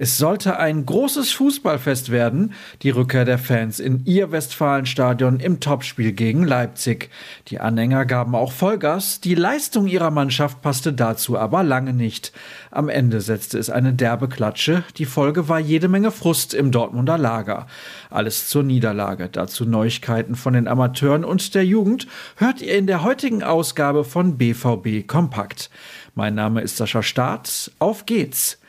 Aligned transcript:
Es 0.00 0.16
sollte 0.16 0.60
ein 0.60 0.86
großes 0.86 1.32
Fußballfest 1.32 2.12
werden, 2.12 2.52
die 2.82 2.90
Rückkehr 2.90 3.24
der 3.24 3.36
Fans 3.36 3.80
in 3.80 4.04
ihr 4.04 4.30
Westfalenstadion 4.30 5.40
im 5.40 5.58
Topspiel 5.58 6.12
gegen 6.12 6.44
Leipzig. 6.44 7.10
Die 7.48 7.58
Anhänger 7.58 8.06
gaben 8.06 8.36
auch 8.36 8.52
Vollgas, 8.52 9.20
die 9.20 9.34
Leistung 9.34 9.88
ihrer 9.88 10.12
Mannschaft 10.12 10.62
passte 10.62 10.92
dazu 10.92 11.36
aber 11.36 11.64
lange 11.64 11.94
nicht. 11.94 12.30
Am 12.70 12.88
Ende 12.88 13.20
setzte 13.20 13.58
es 13.58 13.70
eine 13.70 13.92
derbe 13.92 14.28
Klatsche, 14.28 14.84
die 14.98 15.04
Folge 15.04 15.48
war 15.48 15.58
jede 15.58 15.88
Menge 15.88 16.12
Frust 16.12 16.54
im 16.54 16.70
Dortmunder 16.70 17.18
Lager. 17.18 17.66
Alles 18.08 18.48
zur 18.48 18.62
Niederlage, 18.62 19.28
dazu 19.28 19.64
Neuigkeiten 19.64 20.36
von 20.36 20.52
den 20.52 20.68
Amateuren 20.68 21.24
und 21.24 21.56
der 21.56 21.66
Jugend 21.66 22.06
hört 22.36 22.62
ihr 22.62 22.78
in 22.78 22.86
der 22.86 23.02
heutigen 23.02 23.42
Ausgabe 23.42 24.04
von 24.04 24.38
BVB 24.38 25.08
Kompakt. 25.08 25.70
Mein 26.14 26.36
Name 26.36 26.60
ist 26.60 26.76
Sascha 26.76 27.02
Staat, 27.02 27.72
auf 27.80 28.06
geht's! 28.06 28.60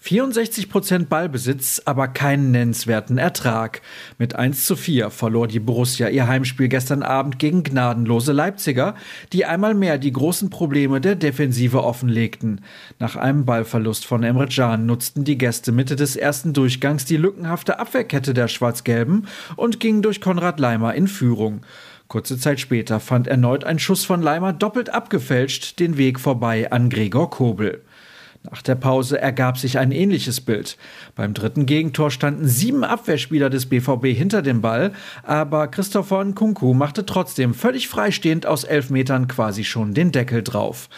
64 0.00 0.70
Prozent 0.70 1.08
Ballbesitz, 1.08 1.82
aber 1.84 2.06
keinen 2.06 2.52
nennenswerten 2.52 3.18
Ertrag. 3.18 3.82
Mit 4.16 4.36
1 4.36 4.64
zu 4.64 4.76
4 4.76 5.10
verlor 5.10 5.48
die 5.48 5.58
Borussia 5.58 6.08
ihr 6.08 6.28
Heimspiel 6.28 6.68
gestern 6.68 7.02
Abend 7.02 7.40
gegen 7.40 7.64
gnadenlose 7.64 8.32
Leipziger, 8.32 8.94
die 9.32 9.44
einmal 9.44 9.74
mehr 9.74 9.98
die 9.98 10.12
großen 10.12 10.50
Probleme 10.50 11.00
der 11.00 11.16
Defensive 11.16 11.82
offenlegten. 11.82 12.60
Nach 13.00 13.16
einem 13.16 13.44
Ballverlust 13.44 14.06
von 14.06 14.22
Emre 14.22 14.46
Can 14.46 14.86
nutzten 14.86 15.24
die 15.24 15.36
Gäste 15.36 15.72
Mitte 15.72 15.96
des 15.96 16.14
ersten 16.14 16.52
Durchgangs 16.52 17.04
die 17.04 17.16
lückenhafte 17.16 17.80
Abwehrkette 17.80 18.34
der 18.34 18.48
Schwarz-Gelben 18.48 19.26
und 19.56 19.80
gingen 19.80 20.02
durch 20.02 20.20
Konrad 20.20 20.60
Leimer 20.60 20.94
in 20.94 21.08
Führung. 21.08 21.62
Kurze 22.06 22.38
Zeit 22.38 22.60
später 22.60 23.00
fand 23.00 23.26
erneut 23.26 23.64
ein 23.64 23.78
Schuss 23.78 24.04
von 24.04 24.22
Leimer 24.22 24.54
doppelt 24.54 24.88
abgefälscht 24.88 25.78
den 25.78 25.98
Weg 25.98 26.18
vorbei 26.18 26.70
an 26.72 26.88
Gregor 26.88 27.28
Kobel. 27.28 27.82
Nach 28.44 28.62
der 28.62 28.76
Pause 28.76 29.20
ergab 29.20 29.58
sich 29.58 29.78
ein 29.78 29.90
ähnliches 29.90 30.40
Bild. 30.40 30.78
Beim 31.16 31.34
dritten 31.34 31.66
Gegentor 31.66 32.12
standen 32.12 32.46
sieben 32.46 32.84
Abwehrspieler 32.84 33.50
des 33.50 33.66
BVB 33.66 34.06
hinter 34.16 34.42
dem 34.42 34.60
Ball, 34.60 34.92
aber 35.24 35.66
Christopher 35.66 36.24
Nkunku 36.24 36.72
machte 36.72 37.04
trotzdem 37.04 37.52
völlig 37.52 37.88
freistehend 37.88 38.46
aus 38.46 38.62
elf 38.62 38.90
Metern 38.90 39.26
quasi 39.26 39.64
schon 39.64 39.92
den 39.92 40.12
Deckel 40.12 40.44
drauf. 40.44 40.88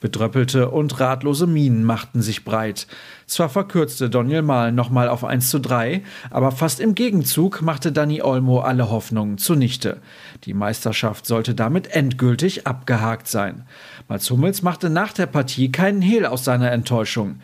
Bedröppelte 0.00 0.70
und 0.70 1.00
ratlose 1.00 1.46
Minen 1.46 1.84
machten 1.84 2.20
sich 2.20 2.44
breit. 2.44 2.86
Zwar 3.26 3.48
verkürzte 3.48 4.10
Daniel 4.10 4.42
Mahl 4.42 4.72
nochmal 4.72 5.08
auf 5.08 5.24
1 5.24 5.50
zu 5.50 5.58
3, 5.58 6.02
aber 6.30 6.52
fast 6.52 6.80
im 6.80 6.94
Gegenzug 6.94 7.62
machte 7.62 7.92
Dani 7.92 8.22
Olmo 8.22 8.60
alle 8.60 8.90
Hoffnungen 8.90 9.38
zunichte. 9.38 9.98
Die 10.44 10.54
Meisterschaft 10.54 11.26
sollte 11.26 11.54
damit 11.54 11.88
endgültig 11.88 12.66
abgehakt 12.66 13.28
sein. 13.28 13.64
Mats 14.08 14.30
Hummels 14.30 14.62
machte 14.62 14.90
nach 14.90 15.12
der 15.12 15.26
Partie 15.26 15.70
keinen 15.70 16.02
Hehl 16.02 16.26
aus 16.26 16.44
seiner 16.44 16.72
Enttäuschung 16.72 16.89
Enttäuschung. 16.90 17.36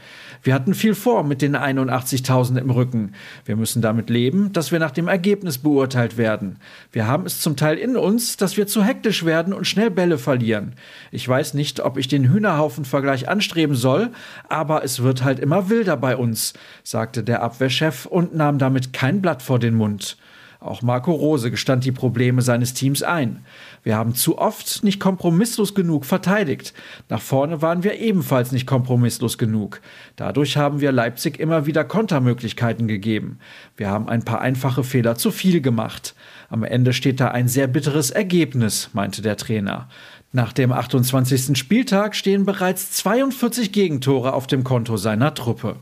Wir 0.43 0.55
hatten 0.55 0.75
viel 0.75 0.97
vor 0.97 1.23
mit 1.23 1.41
den 1.41 1.57
81.000 1.57 2.59
im 2.59 2.71
Rücken. 2.71 3.13
Wir 3.45 3.55
müssen 3.55 3.81
damit 3.81 4.11
leben, 4.11 4.53
dass 4.53 4.73
wir 4.73 4.81
nach 4.81 4.91
dem 4.91 5.07
Ergebnis 5.07 5.59
beurteilt 5.59 6.17
werden. 6.17 6.59
Wir 6.91 7.07
haben 7.07 7.27
es 7.27 7.41
zum 7.41 7.57
Teil 7.57 7.79
in 7.79 7.97
uns, 7.97 8.37
dass 8.37 8.57
wir 8.57 8.67
zu 8.67 8.83
hektisch 8.83 9.25
werden 9.25 9.53
und 9.53 9.65
schnell 9.65 9.91
Bälle 9.91 10.19
verlieren. 10.19 10.75
Ich 11.13 11.29
weiß 11.29 11.55
nicht, 11.55 11.79
ob 11.79 11.97
ich 11.97 12.09
den 12.09 12.29
Hühnerhaufen-Vergleich 12.33 13.29
anstreben 13.29 13.77
soll, 13.77 14.11
aber 14.49 14.83
es 14.83 15.05
wird 15.05 15.23
halt 15.23 15.39
immer 15.39 15.71
wilder 15.71 15.97
bei 15.97 16.17
uns, 16.17 16.53
sagte 16.83 17.23
der 17.23 17.45
Abwehrchef 17.45 18.05
und 18.07 18.35
nahm 18.35 18.59
damit 18.59 18.93
kein 18.93 19.23
Blatt 19.23 19.43
vor 19.43 19.61
den 19.61 19.75
Mund. 19.75 20.17
Auch 20.61 20.83
Marco 20.83 21.13
Rose 21.13 21.51
gestand 21.51 21.85
die 21.85 21.93
Probleme 21.93 22.43
seines 22.43 22.75
Teams 22.75 23.03
ein. 23.03 23.45
Wir 23.83 23.97
haben 23.97 24.15
zu 24.15 24.39
oft 24.39 24.83
nicht 24.83 24.99
kompromisslos 25.01 25.75
genug 25.75 26.05
verteidigt. 26.05 26.73
Nach 27.09 27.21
vorne 27.21 27.63
waren 27.63 27.85
wir 27.85 27.99
ebenfalls 28.01 28.53
nicht 28.53 28.67
kompromisslos 28.67 29.39
genug. 29.39 29.81
Dadurch 30.17 30.57
haben 30.57 30.81
wir 30.81 30.93
Leipzig 30.93 31.39
immer 31.39 31.67
wieder 31.67 31.85
Kontermöglichkeiten 31.85 32.89
gegeben. 32.89 33.39
Wir 33.77 33.91
haben 33.91 34.09
ein 34.09 34.25
paar 34.25 34.41
einfache 34.41 34.83
Fehler 34.83 35.17
zu 35.17 35.31
viel 35.31 35.61
gemacht. 35.61 36.15
Am 36.49 36.65
Ende 36.65 36.93
steht 36.93 37.21
da 37.21 37.29
ein 37.29 37.49
sehr 37.49 37.67
bitteres 37.67 38.11
Ergebnis, 38.11 38.91
meinte 38.93 39.23
der 39.23 39.37
Trainer. 39.37 39.89
Nach 40.33 40.53
dem 40.53 40.73
28. 40.73 41.57
Spieltag 41.57 42.15
stehen 42.15 42.45
bereits 42.45 42.93
42 42.93 43.73
Gegentore 43.73 44.33
auf 44.33 44.47
dem 44.47 44.65
Konto 44.65 44.97
seiner 44.97 45.35
Truppe. 45.35 45.77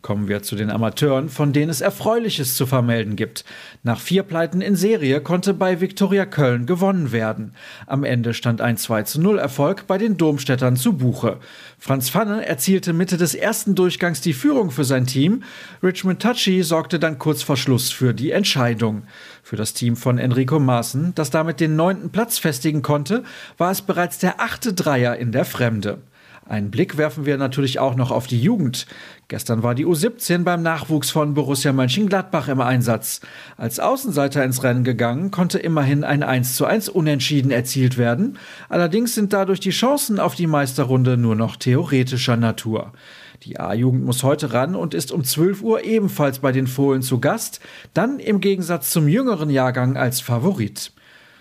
Kommen 0.00 0.28
wir 0.28 0.44
zu 0.44 0.54
den 0.54 0.70
Amateuren, 0.70 1.28
von 1.28 1.52
denen 1.52 1.70
es 1.70 1.80
Erfreuliches 1.80 2.54
zu 2.54 2.66
vermelden 2.66 3.16
gibt. 3.16 3.44
Nach 3.82 3.98
vier 3.98 4.22
Pleiten 4.22 4.60
in 4.60 4.76
Serie 4.76 5.20
konnte 5.20 5.54
bei 5.54 5.80
Viktoria 5.80 6.24
Köln 6.24 6.66
gewonnen 6.66 7.10
werden. 7.10 7.52
Am 7.88 8.04
Ende 8.04 8.32
stand 8.32 8.60
ein 8.60 8.76
2 8.76 9.02
zu 9.02 9.20
0 9.20 9.40
Erfolg 9.40 9.88
bei 9.88 9.98
den 9.98 10.16
Domstädtern 10.16 10.76
zu 10.76 10.92
Buche. 10.92 11.38
Franz 11.80 12.10
Pfanne 12.10 12.46
erzielte 12.46 12.92
Mitte 12.92 13.16
des 13.16 13.34
ersten 13.34 13.74
Durchgangs 13.74 14.20
die 14.20 14.34
Führung 14.34 14.70
für 14.70 14.84
sein 14.84 15.04
Team. 15.04 15.42
Richmond 15.82 16.22
Tachi 16.22 16.62
sorgte 16.62 17.00
dann 17.00 17.18
kurz 17.18 17.42
vor 17.42 17.56
Schluss 17.56 17.90
für 17.90 18.14
die 18.14 18.30
Entscheidung. 18.30 19.02
Für 19.42 19.56
das 19.56 19.74
Team 19.74 19.96
von 19.96 20.18
Enrico 20.18 20.60
Maaßen, 20.60 21.12
das 21.16 21.30
damit 21.30 21.58
den 21.58 21.74
neunten 21.74 22.10
Platz 22.10 22.38
festigen 22.38 22.82
konnte, 22.82 23.24
war 23.56 23.72
es 23.72 23.82
bereits 23.82 24.18
der 24.18 24.40
achte 24.40 24.74
Dreier 24.74 25.16
in 25.16 25.32
der 25.32 25.44
Fremde. 25.44 25.98
Einen 26.48 26.70
Blick 26.70 26.96
werfen 26.96 27.26
wir 27.26 27.36
natürlich 27.36 27.78
auch 27.78 27.94
noch 27.94 28.10
auf 28.10 28.26
die 28.26 28.40
Jugend. 28.40 28.86
Gestern 29.28 29.62
war 29.62 29.74
die 29.74 29.84
U17 29.84 30.44
beim 30.44 30.62
Nachwuchs 30.62 31.10
von 31.10 31.34
Borussia 31.34 31.74
Mönchengladbach 31.74 32.48
im 32.48 32.62
Einsatz. 32.62 33.20
Als 33.58 33.78
Außenseiter 33.78 34.42
ins 34.42 34.62
Rennen 34.62 34.82
gegangen, 34.82 35.30
konnte 35.30 35.58
immerhin 35.58 36.04
ein 36.04 36.22
1 36.22 36.56
zu 36.56 36.64
1 36.64 36.88
Unentschieden 36.88 37.50
erzielt 37.50 37.98
werden. 37.98 38.38
Allerdings 38.70 39.14
sind 39.14 39.34
dadurch 39.34 39.60
die 39.60 39.70
Chancen 39.70 40.18
auf 40.18 40.34
die 40.34 40.46
Meisterrunde 40.46 41.18
nur 41.18 41.34
noch 41.34 41.56
theoretischer 41.56 42.38
Natur. 42.38 42.94
Die 43.42 43.60
A-Jugend 43.60 44.06
muss 44.06 44.22
heute 44.22 44.54
ran 44.54 44.74
und 44.74 44.94
ist 44.94 45.12
um 45.12 45.24
12 45.24 45.62
Uhr 45.62 45.84
ebenfalls 45.84 46.38
bei 46.38 46.50
den 46.50 46.66
Fohlen 46.66 47.02
zu 47.02 47.20
Gast, 47.20 47.60
dann 47.92 48.20
im 48.20 48.40
Gegensatz 48.40 48.88
zum 48.88 49.06
jüngeren 49.06 49.50
Jahrgang 49.50 49.98
als 49.98 50.22
Favorit. 50.22 50.92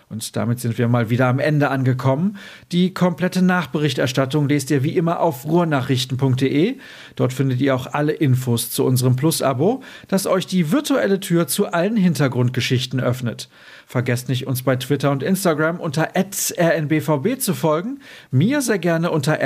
Und 0.10 0.38
damit 0.38 0.60
sind 0.60 0.78
wir 0.78 0.88
mal 0.88 1.10
wieder 1.10 1.28
am 1.28 1.40
Ende 1.40 1.70
angekommen. 1.70 2.38
Die 2.72 2.94
komplette 2.94 3.42
Nachberichterstattung 3.42 4.48
lest 4.48 4.72
ihr 4.72 4.84
wie 4.84 4.96
immer 4.96 5.20
auf 5.20 5.46
ruhrnachrichten.de. 5.46 6.78
Dort 7.16 7.34
findet 7.34 7.60
ihr 7.60 7.76
auch 7.76 7.88
alle 7.88 8.14
Infos 8.14 8.72
zu 8.72 8.86
unserem 8.86 9.18
Plus-Abo, 9.18 9.84
das 10.08 10.26
euch 10.26 10.48
die 10.48 10.72
virtuelle 10.72 11.20
Tür 11.20 11.48
zu 11.48 11.68
allen 11.74 11.98
Hintergrundgeschichten 11.98 13.02
öffnet. 13.02 13.50
Vergesst 13.86 14.30
nicht, 14.30 14.48
uns 14.48 14.64
bei 14.64 14.76
Twitter 14.76 15.12
und 15.12 15.24
Instagram 15.24 15.80
unter 15.80 16.10
rnbvb 16.16 17.40
zu 17.40 17.54
folgen, 17.54 18.00
mir 18.32 18.62
sehr 18.62 18.80
gerne 18.80 19.12
unter 19.12 19.38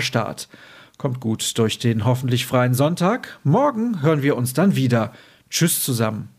Start. 0.00 0.48
Kommt 0.98 1.20
gut 1.20 1.58
durch 1.58 1.78
den 1.78 2.04
hoffentlich 2.04 2.44
freien 2.44 2.74
Sonntag. 2.74 3.38
Morgen 3.42 4.02
hören 4.02 4.22
wir 4.22 4.36
uns 4.36 4.52
dann 4.52 4.76
wieder. 4.76 5.12
Tschüss 5.48 5.82
zusammen. 5.82 6.30